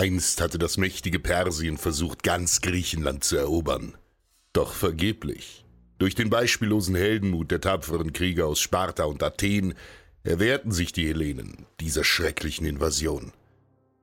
Einst 0.00 0.40
hatte 0.40 0.58
das 0.58 0.78
mächtige 0.78 1.18
Persien 1.20 1.76
versucht, 1.76 2.22
ganz 2.22 2.62
Griechenland 2.62 3.22
zu 3.22 3.36
erobern. 3.36 3.98
Doch 4.54 4.72
vergeblich. 4.72 5.66
Durch 5.98 6.14
den 6.14 6.30
beispiellosen 6.30 6.94
Heldenmut 6.94 7.50
der 7.50 7.60
tapferen 7.60 8.14
Krieger 8.14 8.46
aus 8.46 8.60
Sparta 8.60 9.04
und 9.04 9.22
Athen 9.22 9.74
erwehrten 10.22 10.72
sich 10.72 10.92
die 10.92 11.06
Hellenen 11.06 11.66
dieser 11.80 12.02
schrecklichen 12.02 12.64
Invasion. 12.64 13.32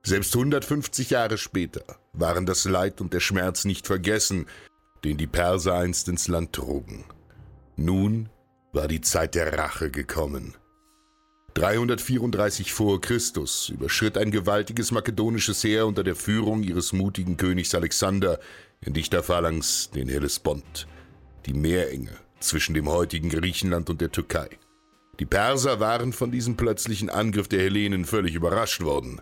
Selbst 0.03 0.35
150 0.35 1.09
Jahre 1.09 1.39
später 1.39 1.83
waren 2.13 2.45
das 2.45 2.65
Leid 2.65 3.01
und 3.01 3.11
der 3.11 3.19
Schmerz 3.19 3.65
nicht 3.65 3.87
vergessen, 3.87 4.45
den 5.03 5.17
die 5.17 5.25
Perser 5.25 5.73
einst 5.73 6.09
ins 6.09 6.27
Land 6.27 6.53
trugen. 6.53 7.05
Nun 7.75 8.29
war 8.71 8.87
die 8.87 9.01
Zeit 9.01 9.33
der 9.33 9.57
Rache 9.57 9.89
gekommen. 9.89 10.53
334 11.57 12.71
vor 12.71 13.01
Christus 13.01 13.69
überschritt 13.69 14.15
ein 14.15 14.29
gewaltiges 14.29 14.91
makedonisches 14.91 15.63
Heer 15.63 15.87
unter 15.87 16.03
der 16.03 16.15
Führung 16.15 16.61
ihres 16.61 16.93
mutigen 16.93 17.35
Königs 17.35 17.73
Alexander 17.73 18.39
in 18.79 18.93
dichter 18.93 19.23
Phalanx 19.23 19.89
den 19.89 20.07
Hellespont, 20.07 20.85
die 21.47 21.55
Meerenge 21.55 22.11
zwischen 22.39 22.75
dem 22.75 22.87
heutigen 22.87 23.29
Griechenland 23.29 23.89
und 23.89 24.01
der 24.01 24.11
Türkei. 24.11 24.49
Die 25.19 25.25
Perser 25.25 25.79
waren 25.79 26.13
von 26.13 26.29
diesem 26.29 26.57
plötzlichen 26.57 27.09
Angriff 27.09 27.47
der 27.47 27.61
Hellenen 27.61 28.05
völlig 28.05 28.35
überrascht 28.35 28.83
worden. 28.83 29.19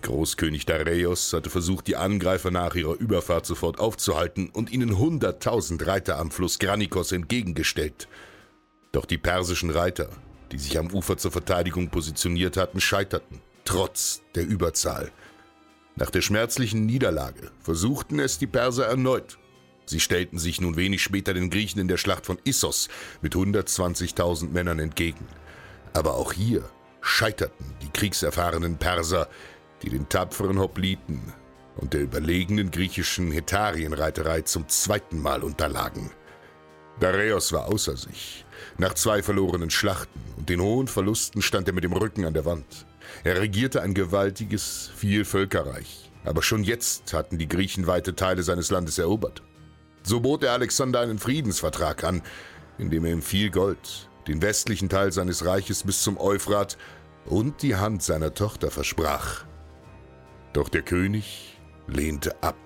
Großkönig 0.00 0.64
Dareios 0.64 1.34
hatte 1.34 1.50
versucht, 1.50 1.88
die 1.88 1.96
Angreifer 1.96 2.50
nach 2.50 2.74
ihrer 2.74 2.98
Überfahrt 2.98 3.44
sofort 3.44 3.80
aufzuhalten 3.80 4.48
und 4.48 4.72
ihnen 4.72 4.96
hunderttausend 4.96 5.86
Reiter 5.86 6.18
am 6.18 6.30
Fluss 6.30 6.58
Granikos 6.58 7.12
entgegengestellt. 7.12 8.08
Doch 8.92 9.04
die 9.04 9.18
persischen 9.18 9.68
Reiter, 9.68 10.08
die 10.52 10.58
sich 10.58 10.78
am 10.78 10.92
Ufer 10.92 11.16
zur 11.16 11.32
Verteidigung 11.32 11.90
positioniert 11.90 12.56
hatten, 12.56 12.80
scheiterten, 12.80 13.40
trotz 13.64 14.22
der 14.34 14.46
Überzahl. 14.46 15.10
Nach 15.96 16.10
der 16.10 16.22
schmerzlichen 16.22 16.86
Niederlage 16.86 17.50
versuchten 17.60 18.18
es 18.18 18.38
die 18.38 18.46
Perser 18.46 18.86
erneut 18.86 19.38
Sie 19.86 20.00
stellten 20.00 20.38
sich 20.38 20.60
nun 20.60 20.76
wenig 20.76 21.02
später 21.02 21.32
den 21.32 21.48
Griechen 21.48 21.80
in 21.80 21.86
der 21.86 21.96
Schlacht 21.96 22.26
von 22.26 22.38
Issos 22.44 22.88
mit 23.22 23.34
120.000 23.34 24.50
Männern 24.50 24.80
entgegen. 24.80 25.26
Aber 25.92 26.14
auch 26.14 26.32
hier 26.32 26.68
scheiterten 27.00 27.72
die 27.82 27.90
kriegserfahrenen 27.90 28.78
Perser, 28.78 29.28
die 29.82 29.90
den 29.90 30.08
tapferen 30.08 30.58
Hopliten 30.58 31.32
und 31.76 31.92
der 31.92 32.02
überlegenen 32.02 32.72
griechischen 32.72 33.30
Hetarienreiterei 33.30 34.42
zum 34.42 34.68
zweiten 34.68 35.20
Mal 35.20 35.44
unterlagen. 35.44 36.10
Dareios 37.00 37.52
war 37.52 37.66
außer 37.66 37.96
sich. 37.96 38.44
Nach 38.78 38.94
zwei 38.94 39.22
verlorenen 39.22 39.70
Schlachten 39.70 40.20
und 40.36 40.48
den 40.48 40.60
hohen 40.60 40.88
Verlusten 40.88 41.42
stand 41.42 41.68
er 41.68 41.74
mit 41.74 41.84
dem 41.84 41.92
Rücken 41.92 42.24
an 42.24 42.34
der 42.34 42.44
Wand. 42.44 42.86
Er 43.22 43.40
regierte 43.40 43.82
ein 43.82 43.94
gewaltiges 43.94 44.90
Vielvölkerreich, 44.96 46.10
aber 46.24 46.42
schon 46.42 46.64
jetzt 46.64 47.12
hatten 47.12 47.38
die 47.38 47.48
Griechen 47.48 47.86
weite 47.86 48.16
Teile 48.16 48.42
seines 48.42 48.70
Landes 48.70 48.98
erobert. 48.98 49.42
So 50.02 50.20
bot 50.20 50.42
er 50.42 50.52
Alexander 50.52 51.00
einen 51.00 51.18
Friedensvertrag 51.18 52.04
an, 52.04 52.22
in 52.78 52.90
dem 52.90 53.04
er 53.04 53.12
ihm 53.12 53.22
viel 53.22 53.50
Gold, 53.50 54.08
den 54.26 54.40
westlichen 54.42 54.88
Teil 54.88 55.12
seines 55.12 55.44
Reiches 55.44 55.82
bis 55.82 56.02
zum 56.02 56.18
Euphrat 56.18 56.78
und 57.26 57.62
die 57.62 57.76
Hand 57.76 58.02
seiner 58.02 58.32
Tochter 58.32 58.70
versprach. 58.70 59.44
Doch 60.52 60.68
der 60.68 60.82
König 60.82 61.58
lehnte 61.86 62.42
ab. 62.42 62.56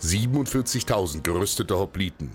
47.000 0.00 1.22
gerüstete 1.22 1.78
Hopliten 1.78 2.34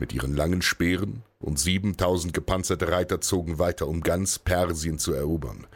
mit 0.00 0.12
ihren 0.12 0.34
langen 0.34 0.62
Speeren 0.62 1.22
und 1.38 1.58
7.000 1.58 2.32
gepanzerte 2.32 2.90
Reiter 2.90 3.20
zogen 3.20 3.58
weiter, 3.58 3.86
um 3.86 4.00
ganz 4.00 4.38
Persien 4.38 4.98
zu 4.98 5.12
erobern. 5.12 5.66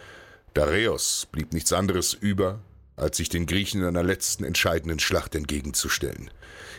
Dareios 0.55 1.27
blieb 1.31 1.53
nichts 1.53 1.72
anderes 1.72 2.14
über, 2.14 2.61
als 2.97 3.16
sich 3.16 3.28
den 3.28 3.47
Griechen 3.47 3.81
in 3.81 3.89
einer 3.89 4.03
letzten 4.03 4.44
entscheidenden 4.44 4.98
Schlacht 4.98 5.34
entgegenzustellen. 5.34 6.31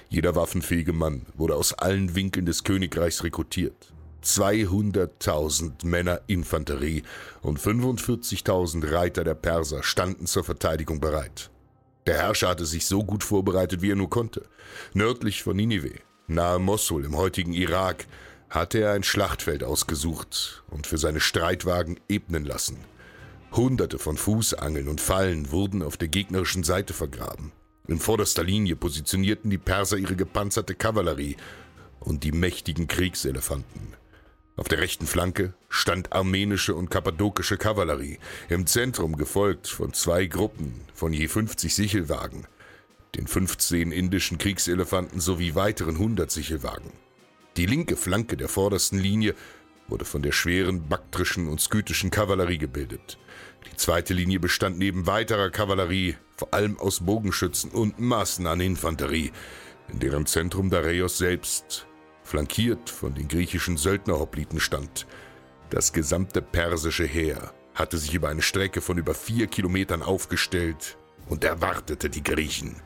Jeder 0.09 0.35
waffenfähige 0.35 0.93
Mann 0.93 1.25
wurde 1.35 1.55
aus 1.55 1.73
allen 1.73 2.15
Winkeln 2.15 2.45
des 2.45 2.63
Königreichs 2.63 3.23
rekrutiert. 3.23 3.91
200.000 4.23 5.85
Männer 5.85 6.21
Infanterie 6.27 7.03
und 7.41 7.59
45.000 7.59 8.91
Reiter 8.91 9.23
der 9.23 9.35
Perser 9.35 9.83
standen 9.83 10.25
zur 10.25 10.43
Verteidigung 10.43 10.99
bereit. 10.99 11.51
Der 12.07 12.15
Herrscher 12.15 12.49
hatte 12.49 12.65
sich 12.65 12.85
so 12.85 13.03
gut 13.03 13.23
vorbereitet, 13.23 13.81
wie 13.81 13.91
er 13.91 13.95
nur 13.95 14.09
konnte. 14.09 14.47
Nördlich 14.93 15.43
von 15.43 15.55
Ninive, 15.55 15.99
nahe 16.27 16.59
Mosul 16.59 17.05
im 17.05 17.15
heutigen 17.15 17.53
Irak, 17.53 18.05
hatte 18.49 18.79
er 18.79 18.93
ein 18.93 19.03
Schlachtfeld 19.03 19.63
ausgesucht 19.63 20.63
und 20.69 20.87
für 20.87 20.97
seine 20.97 21.19
Streitwagen 21.19 21.99
ebnen 22.07 22.45
lassen. 22.45 22.77
Hunderte 23.51 23.99
von 23.99 24.17
Fußangeln 24.17 24.87
und 24.87 25.01
Fallen 25.01 25.51
wurden 25.51 25.81
auf 25.81 25.97
der 25.97 26.07
gegnerischen 26.07 26.63
Seite 26.63 26.93
vergraben. 26.93 27.51
In 27.87 27.99
vorderster 27.99 28.43
Linie 28.43 28.75
positionierten 28.75 29.49
die 29.49 29.57
Perser 29.57 29.97
ihre 29.97 30.15
gepanzerte 30.15 30.75
Kavallerie 30.75 31.37
und 31.99 32.23
die 32.23 32.31
mächtigen 32.31 32.87
Kriegselefanten. 32.87 33.93
Auf 34.57 34.67
der 34.69 34.79
rechten 34.79 35.05
Flanke 35.05 35.53
stand 35.69 36.13
armenische 36.13 36.75
und 36.75 36.89
kappadokische 36.89 37.57
Kavallerie, 37.57 38.19
im 38.49 38.65
Zentrum 38.65 39.17
gefolgt 39.17 39.67
von 39.67 39.93
zwei 39.93 40.25
Gruppen 40.27 40.81
von 40.93 41.11
je 41.11 41.27
50 41.27 41.75
Sichelwagen, 41.75 42.47
den 43.15 43.27
15 43.27 43.91
indischen 43.91 44.37
Kriegselefanten 44.37 45.19
sowie 45.19 45.55
weiteren 45.55 45.95
100 45.95 46.29
Sichelwagen. 46.29 46.91
Die 47.57 47.65
linke 47.65 47.95
Flanke 47.95 48.35
der 48.37 48.49
vordersten 48.49 48.99
Linie 48.99 49.35
wurde 49.87 50.05
von 50.05 50.21
der 50.21 50.31
schweren 50.31 50.87
baktrischen 50.87 51.47
und 51.47 51.61
skytischen 51.61 52.11
Kavallerie 52.11 52.57
gebildet. 52.57 53.17
Die 53.71 53.77
zweite 53.77 54.13
Linie 54.13 54.39
bestand 54.39 54.77
neben 54.77 55.07
weiterer 55.07 55.49
Kavallerie 55.49 56.15
vor 56.35 56.53
allem 56.53 56.77
aus 56.79 56.99
Bogenschützen 56.99 57.71
und 57.71 57.99
Massen 57.99 58.47
an 58.47 58.59
Infanterie, 58.59 59.31
in 59.91 59.99
deren 59.99 60.25
Zentrum 60.25 60.69
Dareios 60.69 61.17
selbst, 61.17 61.87
flankiert 62.23 62.89
von 62.89 63.13
den 63.13 63.27
griechischen 63.27 63.77
Söldnerhopliten 63.77 64.59
stand. 64.59 65.07
Das 65.69 65.93
gesamte 65.93 66.41
persische 66.41 67.05
Heer 67.05 67.53
hatte 67.73 67.97
sich 67.97 68.13
über 68.13 68.29
eine 68.29 68.41
Strecke 68.41 68.81
von 68.81 68.97
über 68.97 69.13
vier 69.13 69.47
Kilometern 69.47 70.01
aufgestellt 70.01 70.97
und 71.27 71.43
erwartete 71.43 72.09
die 72.09 72.23
Griechen. 72.23 72.81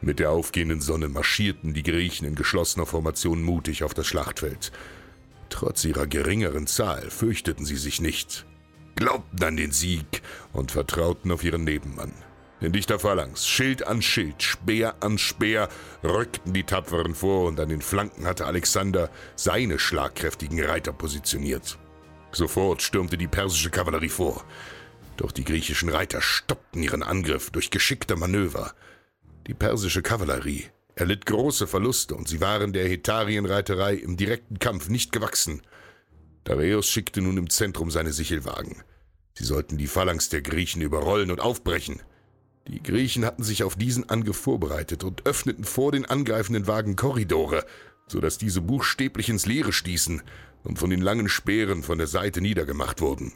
Mit 0.00 0.18
der 0.18 0.30
aufgehenden 0.30 0.80
Sonne 0.80 1.08
marschierten 1.08 1.74
die 1.74 1.82
Griechen 1.82 2.26
in 2.26 2.34
geschlossener 2.34 2.86
Formation 2.86 3.42
mutig 3.42 3.82
auf 3.82 3.94
das 3.94 4.06
Schlachtfeld. 4.06 4.72
Trotz 5.48 5.84
ihrer 5.84 6.06
geringeren 6.06 6.66
Zahl 6.66 7.10
fürchteten 7.10 7.64
sie 7.64 7.76
sich 7.76 8.00
nicht, 8.00 8.46
glaubten 8.94 9.42
an 9.42 9.56
den 9.56 9.72
Sieg 9.72 10.22
und 10.52 10.72
vertrauten 10.72 11.30
auf 11.32 11.44
ihren 11.44 11.64
Nebenmann. 11.64 12.12
In 12.60 12.72
dichter 12.72 12.98
Phalanx, 12.98 13.46
Schild 13.46 13.86
an 13.86 14.00
Schild, 14.00 14.42
Speer 14.42 14.94
an 15.00 15.18
Speer, 15.18 15.68
rückten 16.02 16.54
die 16.54 16.64
Tapferen 16.64 17.14
vor 17.14 17.48
und 17.48 17.60
an 17.60 17.68
den 17.68 17.82
Flanken 17.82 18.26
hatte 18.26 18.46
Alexander 18.46 19.10
seine 19.34 19.78
schlagkräftigen 19.78 20.64
Reiter 20.64 20.94
positioniert. 20.94 21.78
Sofort 22.32 22.80
stürmte 22.80 23.18
die 23.18 23.28
persische 23.28 23.70
Kavallerie 23.70 24.08
vor. 24.08 24.42
Doch 25.18 25.32
die 25.32 25.44
griechischen 25.44 25.90
Reiter 25.90 26.22
stoppten 26.22 26.82
ihren 26.82 27.02
Angriff 27.02 27.50
durch 27.50 27.70
geschickte 27.70 28.16
Manöver. 28.16 28.74
Die 29.46 29.54
persische 29.54 30.02
Kavallerie 30.02 30.64
erlitt 30.96 31.26
große 31.26 31.66
Verluste 31.66 32.14
und 32.14 32.26
sie 32.26 32.40
waren 32.40 32.72
der 32.72 32.88
Hetarienreiterei 32.88 33.94
im 33.94 34.16
direkten 34.16 34.58
Kampf 34.58 34.88
nicht 34.88 35.12
gewachsen. 35.12 35.62
Dareios 36.44 36.88
schickte 36.88 37.20
nun 37.20 37.36
im 37.36 37.50
Zentrum 37.50 37.90
seine 37.90 38.12
Sichelwagen. 38.12 38.82
Sie 39.34 39.44
sollten 39.44 39.76
die 39.76 39.86
Phalanx 39.86 40.30
der 40.30 40.42
Griechen 40.42 40.80
überrollen 40.80 41.30
und 41.30 41.40
aufbrechen. 41.40 42.00
Die 42.66 42.82
Griechen 42.82 43.24
hatten 43.24 43.44
sich 43.44 43.62
auf 43.62 43.76
diesen 43.76 44.08
Angriff 44.08 44.38
vorbereitet 44.38 45.04
und 45.04 45.26
öffneten 45.26 45.64
vor 45.64 45.92
den 45.92 46.06
angreifenden 46.06 46.66
Wagen 46.66 46.96
Korridore, 46.96 47.64
so 48.08 48.20
dass 48.20 48.38
diese 48.38 48.60
buchstäblich 48.60 49.28
ins 49.28 49.46
Leere 49.46 49.72
stießen 49.72 50.22
und 50.64 50.78
von 50.78 50.90
den 50.90 51.00
langen 51.00 51.28
Speeren 51.28 51.82
von 51.82 51.98
der 51.98 52.06
Seite 52.08 52.40
niedergemacht 52.40 53.00
wurden. 53.00 53.32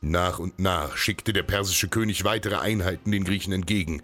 Nach 0.00 0.38
und 0.38 0.58
nach 0.58 0.96
schickte 0.96 1.32
der 1.32 1.42
persische 1.42 1.88
König 1.88 2.24
weitere 2.24 2.56
Einheiten 2.56 3.12
den 3.12 3.24
Griechen 3.24 3.52
entgegen. 3.52 4.02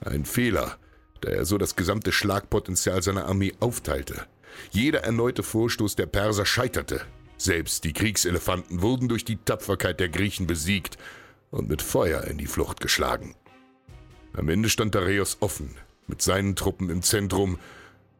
Ein 0.00 0.24
Fehler, 0.24 0.78
da 1.20 1.30
er 1.30 1.44
so 1.44 1.58
das 1.58 1.76
gesamte 1.76 2.12
Schlagpotenzial 2.12 3.02
seiner 3.02 3.26
Armee 3.26 3.54
aufteilte. 3.60 4.26
Jeder 4.70 5.00
erneute 5.00 5.42
Vorstoß 5.42 5.96
der 5.96 6.06
Perser 6.06 6.46
scheiterte. 6.46 7.00
Selbst 7.36 7.84
die 7.84 7.92
Kriegselefanten 7.92 8.82
wurden 8.82 9.08
durch 9.08 9.24
die 9.24 9.36
Tapferkeit 9.36 10.00
der 10.00 10.08
Griechen 10.08 10.46
besiegt 10.46 10.98
und 11.50 11.68
mit 11.68 11.82
Feuer 11.82 12.24
in 12.24 12.38
die 12.38 12.46
Flucht 12.46 12.80
geschlagen. 12.80 13.34
Am 14.32 14.48
Ende 14.48 14.68
stand 14.68 14.94
Dareios 14.94 15.38
offen, 15.40 15.76
mit 16.06 16.22
seinen 16.22 16.56
Truppen 16.56 16.90
im 16.90 17.02
Zentrum, 17.02 17.58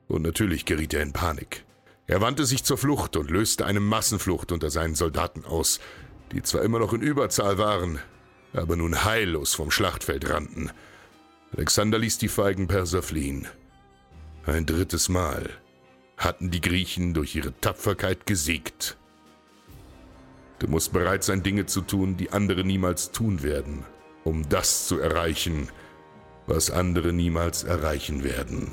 und 0.07 0.23
natürlich 0.23 0.65
geriet 0.65 0.95
er 0.95 1.03
in 1.03 1.13
Panik. 1.13 1.65
Er 2.07 2.21
wandte 2.21 2.45
sich 2.45 2.65
zur 2.65 2.77
Flucht 2.77 3.17
und 3.17 3.31
löste 3.31 3.65
eine 3.65 3.81
Massenflucht 3.81 4.53
unter 4.53 4.71
seinen 4.71 4.95
Soldaten 4.95 5.45
aus, 5.45 5.81
die 6.33 6.43
zwar 6.43 6.63
immer 6.63 6.79
noch 6.79 6.93
in 6.93 7.01
Überzahl 7.01 7.59
waren, 7.59 7.99
aber 8.53 8.77
nun 8.77 9.05
heillos 9.05 9.55
vom 9.55 9.71
Schlachtfeld 9.71 10.29
rannten. 10.29 10.71
Alexander 11.57 11.99
ließ 11.99 12.19
die 12.19 12.29
feigen 12.29 12.67
Perser 12.67 13.03
fliehen. 13.03 13.47
Ein 14.45 14.67
drittes 14.67 15.09
Mal 15.09 15.51
hatten 16.17 16.51
die 16.51 16.61
Griechen 16.61 17.15
durch 17.15 17.37
ihre 17.37 17.59
Tapferkeit 17.61 18.27
gesiegt. 18.27 18.97
Du 20.59 20.69
musst 20.69 20.93
bereit 20.93 21.23
sein, 21.23 21.43
Dinge 21.43 21.67
zu 21.67 21.81
tun, 21.81 22.17
die 22.17 22.31
andere 22.31 22.65
niemals 22.65 23.13
tun 23.13 23.43
werden, 23.43 23.85
um 24.25 24.49
das 24.49 24.89
zu 24.89 24.99
erreichen, 24.99 25.69
was 26.47 26.71
andere 26.71 27.13
niemals 27.13 27.63
erreichen 27.63 28.25
werden. 28.25 28.73